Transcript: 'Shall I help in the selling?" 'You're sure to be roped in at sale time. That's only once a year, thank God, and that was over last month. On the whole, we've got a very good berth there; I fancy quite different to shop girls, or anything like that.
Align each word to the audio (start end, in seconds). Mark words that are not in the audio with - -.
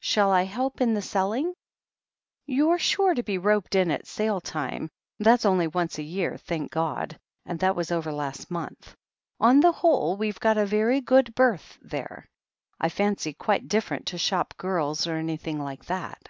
'Shall 0.00 0.32
I 0.32 0.44
help 0.44 0.80
in 0.80 0.94
the 0.94 1.02
selling?" 1.02 1.52
'You're 2.46 2.78
sure 2.78 3.12
to 3.14 3.22
be 3.22 3.36
roped 3.36 3.74
in 3.74 3.90
at 3.90 4.06
sale 4.06 4.40
time. 4.40 4.88
That's 5.18 5.44
only 5.44 5.66
once 5.66 5.98
a 5.98 6.02
year, 6.02 6.38
thank 6.38 6.72
God, 6.72 7.18
and 7.44 7.58
that 7.60 7.76
was 7.76 7.92
over 7.92 8.10
last 8.10 8.50
month. 8.50 8.96
On 9.38 9.60
the 9.60 9.72
whole, 9.72 10.16
we've 10.16 10.40
got 10.40 10.56
a 10.56 10.64
very 10.64 11.02
good 11.02 11.34
berth 11.34 11.76
there; 11.82 12.26
I 12.80 12.88
fancy 12.88 13.34
quite 13.34 13.68
different 13.68 14.06
to 14.06 14.16
shop 14.16 14.54
girls, 14.56 15.06
or 15.06 15.16
anything 15.16 15.58
like 15.60 15.84
that. 15.84 16.26